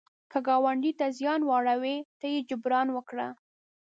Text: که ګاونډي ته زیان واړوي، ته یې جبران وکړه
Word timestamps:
که 0.31 0.39
ګاونډي 0.47 0.91
ته 0.99 1.05
زیان 1.17 1.41
واړوي، 1.45 1.97
ته 2.19 2.25
یې 2.33 2.39
جبران 2.49 2.87
وکړه 2.93 3.27